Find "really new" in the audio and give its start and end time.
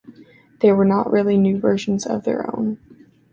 1.11-1.59